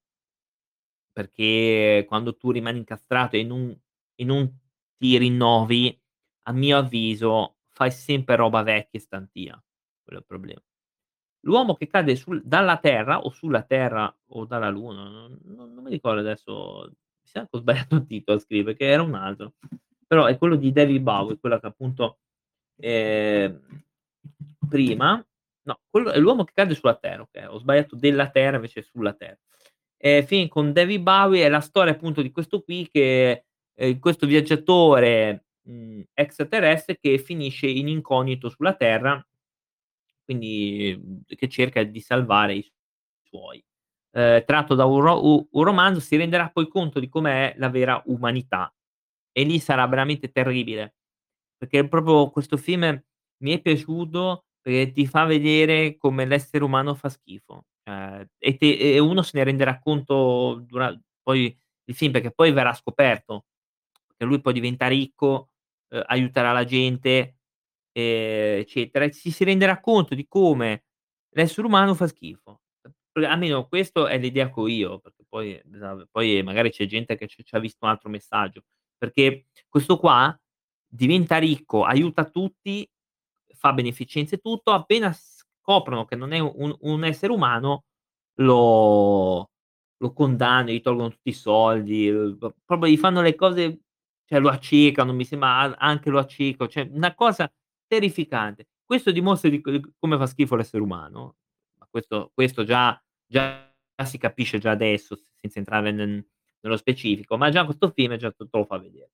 [1.12, 3.78] Perché quando tu rimani incastrato e non
[4.14, 4.58] e non
[4.96, 5.98] ti rinnovi,
[6.44, 9.64] a mio avviso, fai sempre roba vecchia e stantia.
[10.02, 10.62] Quello è il problema.
[11.44, 15.84] L'uomo che cade sul dalla terra o sulla terra o dalla luna, non non non
[15.84, 19.14] mi ricordo adesso, mi sa che ho sbagliato il titolo a scrivere, che era un
[19.14, 19.54] altro.
[20.12, 22.18] Però è quello di David Bowie, quello che appunto,
[22.78, 23.58] ehm,
[24.68, 25.24] prima
[25.62, 29.14] no, quello è l'uomo che cade sulla terra, okay, ho sbagliato della terra invece sulla
[29.14, 29.38] terra.
[29.96, 33.44] Ehm, film con David Bowie, è la storia appunto di questo qui che,
[33.74, 39.24] ehm, questo viaggiatore, mhmm, extraterrestre che finisce in incognito sulla terra
[40.28, 42.72] quindi, che cerca di salvare i
[43.24, 43.62] suoi.
[44.12, 48.00] Ehm, tratto da un ro un romanzo, si renderà poi conto di com'è la vera
[48.06, 48.72] umanità
[49.32, 50.96] e lì sarà veramente terribile,
[51.58, 52.82] perché proprio questo film
[53.44, 57.66] mi è piaciuto perché ti fa vedere come l'essere umano fa schifo.
[57.84, 62.52] Ehm, e te e uno se ne renderà conto dura poi il film, perché poi
[62.52, 63.46] verrà scoperto
[64.16, 65.50] che lui poi diventa ricco,
[65.90, 67.36] uhm, aiuterà la gente,
[67.92, 70.84] ehm, eccetera, e ci si renderà conto di come
[71.36, 72.60] l'essere umano fa schifo.
[73.14, 77.26] Almeno questo è l'idea che ho io, perché poi bisogna poi magari c'è gente che
[77.28, 78.62] c c'ha visto un altro messaggio.
[79.02, 80.32] Perché questo qua
[80.86, 82.88] diventa ricco, aiuta tutti,
[83.56, 87.82] fa beneficenza e tutto, appena scoprono che non è un un essere umano
[88.36, 89.50] lo
[89.98, 93.80] lo condannano, gli tolgono tutti i soldi, p proprio gli fanno le cose
[94.24, 97.52] cioè lo accecano, mi sembra anche lo acceca cioè una cosa
[97.88, 98.68] terrificante.
[98.84, 101.36] Questo dimostra di c come fa schifo l'essere umano,
[101.80, 103.68] ma questo questo già già
[104.04, 106.24] si capisce già adesso, senza entrare nen
[106.62, 109.10] nello specifico, ma già questo film già te lo fa vedere.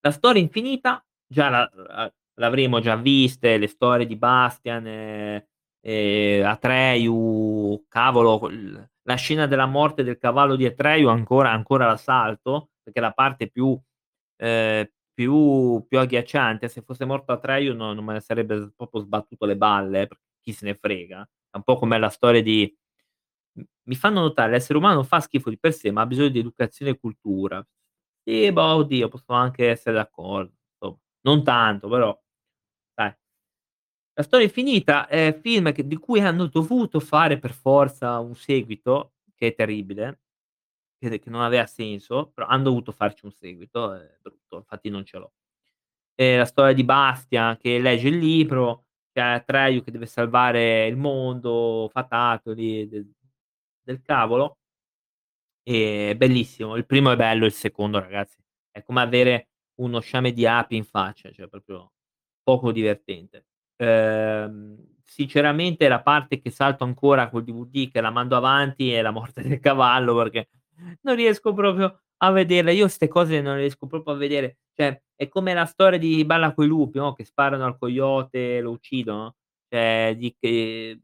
[0.00, 5.44] La storia infinita già la l'avremo già viste, le storie di Bastian, ehm,
[5.80, 8.48] ehm, Atreyu, cavolo,
[9.02, 13.48] la scena della morte del cavallo di Atreyu ancora ancora la salto, perché la parte
[13.50, 13.78] più
[14.36, 16.68] ehm, più più agghiacciante.
[16.68, 20.08] Se fosse morto Atreyu no non me ne sarebbe proprio sbattuto le balle,
[20.40, 21.22] chi se ne frega.
[21.50, 22.72] È un po' come la storia di
[23.84, 26.92] mi fanno notare l'essere umano fa schifo di per sé, ma ha bisogno di educazione
[26.92, 27.64] e cultura.
[28.24, 30.98] Sì, bah, oddio, posso anche essere d'accordo, insomma.
[31.22, 32.18] Non tanto, però
[32.94, 33.14] dai.
[34.16, 39.14] La storia infinita è film che di cui hanno dovuto fare per forza un seguito,
[39.34, 40.20] che è terribile,
[40.98, 45.04] che che non aveva senso, però han dovuto farci un seguito, è brutto, infatti non
[45.04, 45.32] ce l'ho.
[46.14, 50.96] È la storia di Bastian che legge il libro, c'è Atreyu che deve salvare il
[50.96, 52.88] mondo fatato di
[53.84, 54.58] del cavolo
[55.62, 56.76] e bellissimo.
[56.76, 58.36] Il primo è bello, il secondo ragazzi
[58.70, 59.48] è come avere
[59.80, 61.92] uno sciame di api in faccia, cioè proprio
[62.42, 63.46] poco divertente.
[63.76, 69.10] Ehm, sinceramente la parte che salto ancora col DVD, che la mando avanti, è la
[69.12, 70.48] morte del cavallo perché
[71.02, 72.74] Non riesco proprio a vederle.
[72.74, 74.58] Io 'ste cose non riesco proprio a vedere.
[74.74, 78.60] Cioè, è come la storia di Balla coi lupi, no, che sparano al coyote e
[78.60, 79.36] lo uccidono.
[79.68, 80.98] Cioè, di che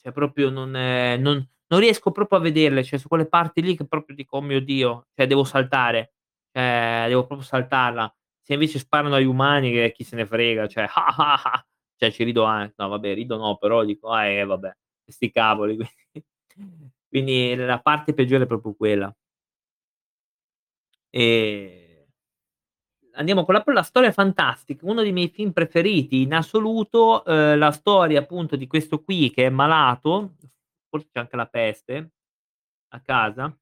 [0.00, 3.86] cioè proprio non non non riesco proprio a vederle, cioè su quelle parti lì che
[3.86, 6.14] proprio dico: "Oh mio Dio", cioè devo saltare,
[6.52, 8.12] ehm, devo proprio saltarla.
[8.42, 10.86] Se invece sparano agli umani, che chi se ne frega, cioè
[11.96, 14.68] cioè ci rido an no vabbè, rido no, però dico: "Ah, eh, vabbè,
[15.04, 15.76] e sti cavoli."
[16.54, 19.14] Quindi quindi la parte peggiore è proprio quella.
[21.12, 22.04] Ehm
[23.16, 27.70] andiamo con la la storia fantastica, uno dei miei film preferiti in assoluto, uhm, la
[27.70, 30.34] storia appunto di questo qui che è malato,
[30.98, 32.12] forse c'ha anche la peste,
[32.94, 33.56] a casa,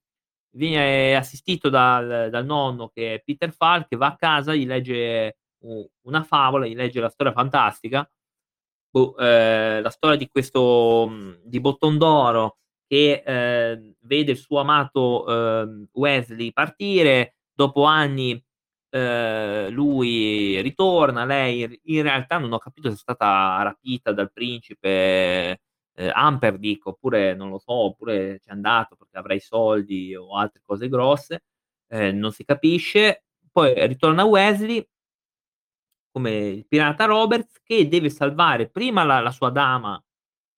[0.56, 5.38] viene assistito dal dal nonno che è Peter Falk, che va a casa, gli legge
[6.04, 8.08] una favola, gli legge la storia fantastica.
[8.90, 15.24] Boh, ehm, la storia di questo mhmm, di Bottondoro che, ehm, vede il suo amato,
[15.26, 18.42] uhm, Wesley partire, dopo anni,
[18.90, 25.60] ehm, lui ritorna, lei in realtà non ho capito se è stata rapita dal principe,
[25.94, 30.88] ehm, Humperdinck oppure non lo so, oppure c'è andato perché avrà soldi o altre cose
[30.88, 31.44] grosse,
[31.88, 33.24] ehm, non si capisce.
[33.52, 34.86] Poi ritorna Wesley
[36.14, 39.98] come il pirata Roberts, che deve salvare prima la la sua dama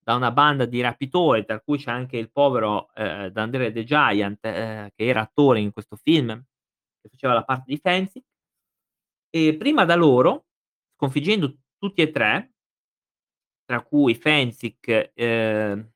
[0.03, 4.45] da una banda di rapitori, tra cui c'è anche il povero, ehm, D'André the Giant,
[4.45, 6.29] ehm, che era attore in questo film,
[7.01, 8.21] che faceva la parte di Fenzi
[9.37, 10.45] e prima da loro,
[10.97, 12.54] sconfiggendo tutti e 3
[13.65, 15.89] tra cui Fensick, ehm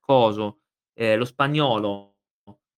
[0.00, 0.60] coso,
[0.94, 2.14] ehm, lo spagnolo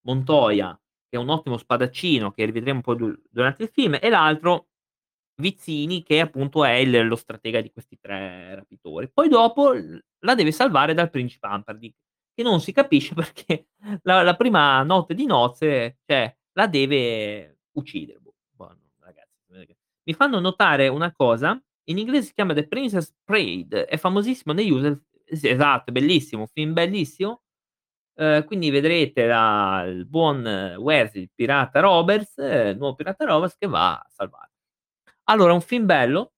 [0.07, 0.75] Montoya,
[1.09, 4.69] che è un ottimo spadaccino, che rivedremo poi du durante il film, e l'altro
[5.41, 9.09] Vizzini, che appunto è il lo stratega di questi 3 rapitori.
[9.11, 9.73] Poi dopo
[10.21, 11.97] la deve salvare dal principe Humperdinck,
[12.35, 13.69] che non si capisce perché
[14.03, 18.19] la la prima notte di nozze, cioè la deve uccidere.
[18.21, 18.35] Boh,
[20.05, 24.71] mi fanno notare una cosa, in inglese si chiama The Princess Bride, è famosissimo negli
[24.71, 24.99] USA
[25.31, 27.43] sì, esatto, bellissimo, film bellissimo.
[28.17, 30.45] Ehm, quindi vedrete la il buon
[30.79, 34.49] Wesley, il pirata Roberts, il nuovo pirata Roberts che va a salvar
[35.31, 36.31] allora, un film bello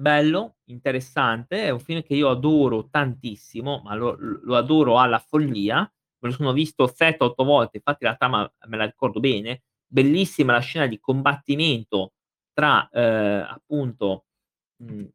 [0.00, 5.78] bello, interessante, è un film che io adoro tantissimo, ma lo lo adoro alla follia.
[6.20, 9.62] Me lo sono visto 7, 8 volte, infatti la trama me la ricordo bene.
[9.86, 12.12] Bellissima la scena di combattimento
[12.52, 14.26] tra, ehm, appunto,
[14.78, 15.08] mhmm,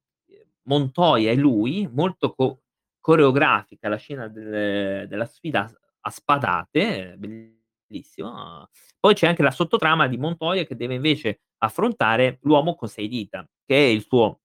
[0.63, 2.61] Montoya e lui, molto co
[2.99, 5.69] coreografica la scena del della sfida
[6.01, 8.67] a spadate, bellissima.
[8.99, 13.47] Poi c'è anche la sottotrama di Montoya che deve invece affrontare l'uomo con 6 dita,
[13.65, 14.39] che è il suo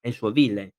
[0.00, 0.70] è il suo villain.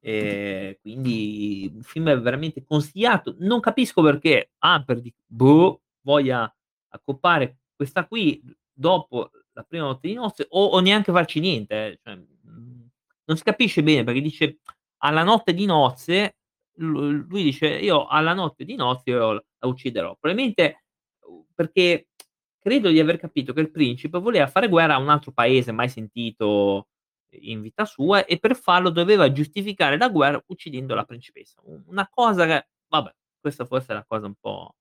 [0.00, 3.36] Ehm, quindi un film veramente consigliato.
[3.40, 6.52] Non capisco perché Humperdinck, boh, voglia
[6.90, 11.98] accoppare questa qui dopo la prima notte di nozze o o neanche farci niente, eh,
[12.02, 12.18] cioè,
[13.32, 14.58] non si capisce bene perché dice
[14.98, 16.36] alla notte di nozze,
[16.78, 20.84] lu lui dice: "Io alla notte di nozze la ucciderò." Probabilmente,
[21.26, 22.08] uhm, perché
[22.60, 25.88] credo di aver capito che il principe voleva fare guerra a un altro paese mai
[25.88, 26.88] sentito
[27.40, 31.60] in vita sua e per farlo doveva giustificare la guerra uccidendo la principessa.
[31.86, 34.72] Una cosa che vabbè, questa forse è la cosa un po'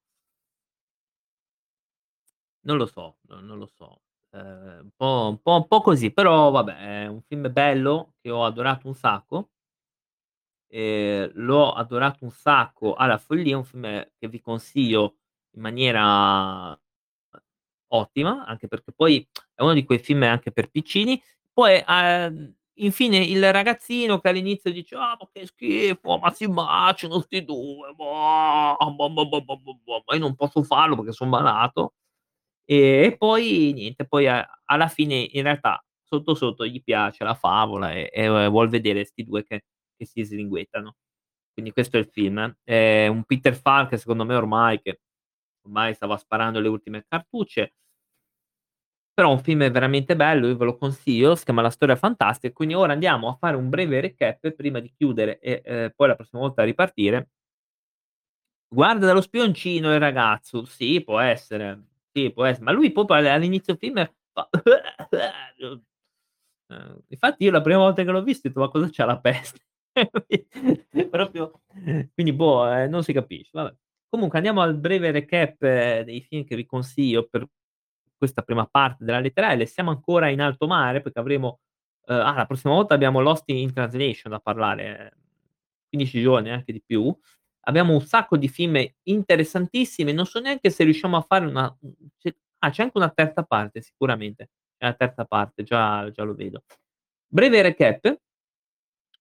[2.63, 3.99] Non lo so, no non lo so.
[4.34, 8.30] Ehm, un po' un po' un po' così, però vabbè, è un film bello che
[8.32, 9.48] ho adorato un sacco.
[10.74, 13.84] Ehm, l'ho adorato un sacco alla follia, un film
[14.17, 15.17] che vi consiglio
[15.56, 16.78] in maniera
[17.94, 21.22] ottima, anche perché poi è uno di quei film anche per piccini.
[21.54, 27.20] Poi, ehm, infine il ragazzino che all'inizio dice: "Ah, ma che schifo, ma si baciano
[27.20, 31.12] 'sti 2, boh, boh, boh, boh, boh, boh, boh, ma io non posso farlo perché
[31.13, 31.91] son malato."
[32.73, 37.91] E poi niente, poi a alla fine in realtà sotto, sotto gli piace la favola
[37.91, 39.65] e e vuol vedere 'sti 2 che
[39.97, 40.95] che si slinguettano.
[41.54, 42.56] Quindi questo è il film.
[42.63, 45.02] È un Peter Falk secondo me ormai che
[45.65, 47.71] ormai stava sparando le ultime cartucce.
[49.17, 52.75] Però un film veramente bello, io ve lo consiglio, si chiama La storia fantastica, quindi
[52.75, 56.41] ora andiamo a fare un breve recap prima di chiudere e, ehm, poi la prossima
[56.41, 57.27] volta ripartire.
[58.73, 63.75] Guarda dallo spioncino il ragazzo, sì può essere, sì può esse ma lui all all'inizio
[63.75, 63.95] film
[64.33, 64.49] fa
[66.69, 69.19] ehm, infatti io la prima volta che l'ho visto ho detto: "Ma cosa c'ha la
[69.19, 69.59] peste?"
[71.12, 71.62] Proprio
[72.13, 73.75] quindi boh, ehm, non si capisce, vabbè.
[74.09, 75.57] Comunque andiamo al breve recap
[76.03, 77.47] dei film che vi consiglio per
[78.17, 79.65] questa prima parte della lettera L.
[79.67, 81.59] Siamo ancora in alto mare perché avremo
[82.07, 85.13] uhm, ah, la prossima volta abbiamo Lost in Translation da parlare,
[85.89, 87.15] 15 giorni, anche di più.
[87.62, 91.75] Abbiamo un sacco di film interessantissimi, non so neanche se riusciamo a fare una
[92.17, 94.49] c'è ah, c'è anche una terza parte sicuramente.
[94.77, 96.63] C'è la terza parte, già già lo vedo.
[97.27, 98.17] Breve recap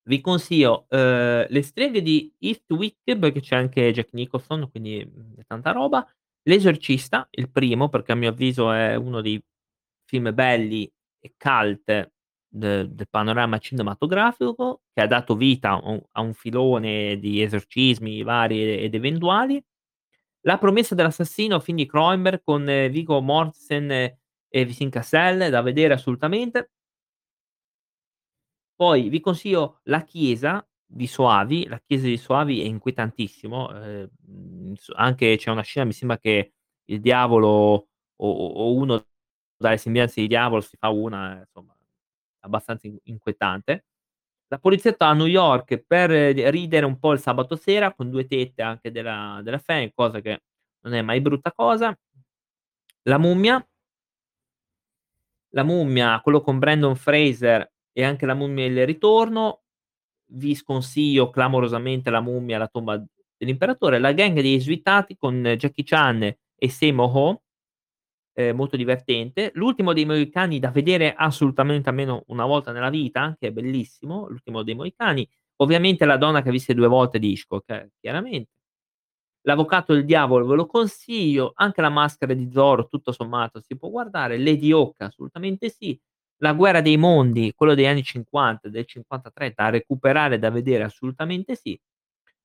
[0.06, 5.44] vi consiglio, uhm, Le streghe di Eastwick, perché c'è anche Jack Nicholson, quindi, mhmm, è
[5.46, 6.06] tanta roba.
[6.42, 9.42] L'esorcista, il primo, perché a mio avviso è uno dei
[10.06, 12.10] film belli e cult
[12.52, 18.22] de del panorama cinematografico, che ha dato vita a un a un filone di esorcismi
[18.22, 19.62] vari ed eventuali.
[20.42, 26.70] La promessa dell'assassino, film di Cronenberg con Viggo Mortensen e Vincent Cassel, da vedere assolutamente.
[28.80, 33.68] Poi vi consiglio La chiesa di Soavi, La chiesa di Soavi è inquietantissimo,
[34.74, 36.54] s anche c'è una scena mi sembra che
[36.86, 37.48] il diavolo
[38.16, 39.04] o o uno
[39.56, 41.74] dalle sembianze di diavolo si fa una, insomma,
[42.40, 43.86] abbastanza in inquietante.
[44.48, 48.62] La polizietta a New York per ridere un po' il sabato sera con 2 tette
[48.62, 50.42] anche della della Fanning, cosa che
[50.80, 51.96] non è mai brutta cosa.
[53.04, 53.64] La mummia
[55.54, 59.62] La mummia, quello con Brendan Fraser e anche La mummia il ritorno.
[60.32, 63.02] Vi sconsiglio clamorosamente La mummia, la tomba
[63.36, 63.98] dell'imperatore.
[63.98, 67.36] La gang dei svittati con Jackie Chan e Sammo Hung,
[68.32, 69.50] ehm, molto divertente.
[69.54, 74.62] L'ultimo dei Mohicani da vedere assolutamente almeno una volta nella vita, che è bellissimo, L'ultimo
[74.62, 75.28] dei Mohicani.
[75.56, 78.48] Ovviamente La donna che visse 2 volte di Hitchcock, chiaramente.
[79.46, 83.88] L'avvocato del diavolo ve lo consiglio, anche La maschera di Zorro tutto sommato si può
[83.90, 84.38] guardare.
[84.38, 85.98] Lady Hawk assolutamente sì.
[86.42, 91.54] La guerra dei mondi, quello degli anni '50, del '53 da recuperare, da vedere assolutamente
[91.56, 91.78] sì.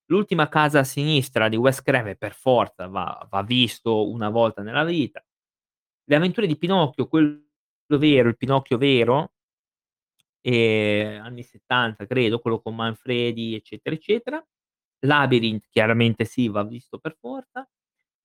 [0.08, 4.84] L'ultima casa a sinistra di Wes Craven per forza va va visto una volta nella
[4.86, 5.24] vita.
[6.08, 7.42] Le avventure di Pinocchio, quello
[7.98, 9.30] vero, il Pinocchio vero
[10.48, 14.46] ehm, anni '70 credo, quello con Manfredi, eccetera, eccetera.
[15.00, 17.68] Labyrinth chiaramente sì, va visto per forza.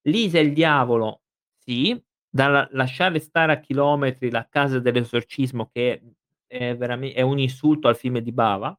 [0.03, 1.23] Lisa e il diavolo
[1.59, 6.03] sì, da la lasciare stare a chilometri La casa dell'esorcismo che
[6.47, 8.77] è verame è un insulto al film di Bava.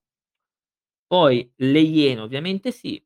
[1.11, 3.03] Poi Le Iene ovviamente sì.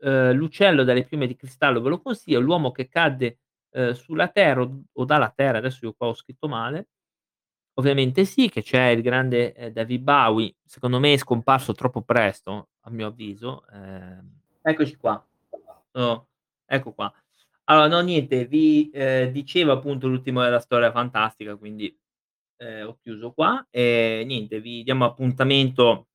[0.00, 2.40] Uhm, L'uccello dalle piume di cristallo ve lo consiglio.
[2.40, 3.38] L'uomo che cadde,
[3.72, 6.88] uhm, sulla terra o o dalla terra, adesso io qua ho scritto male.
[7.78, 12.70] Ovviamente sì, che c'è il grande, ehm, David Bowie, secondo me è scomparso troppo presto,
[12.82, 15.24] a mio avviso, ehm eccoci qua.
[15.92, 16.28] Oh,
[16.66, 17.12] ecco qua.
[17.64, 21.96] Allora no niente, vi, ehm, dicevo appunto l'ultimo della storia fantastica, quindi,
[22.58, 26.08] ehm, ho chiuso qua e niente, vi diamo appuntamento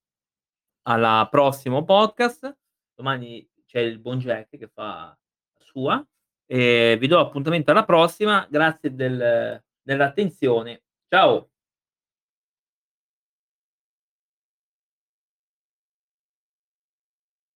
[0.84, 2.56] alla prossimo podcast.
[2.96, 5.18] Domani c'è il buon Jack che fa
[5.54, 6.06] la sua
[6.46, 8.46] e vi do appuntamento alla prossima.
[8.50, 10.82] Grazie del dell'attenzione.
[11.10, 11.53] Ciao.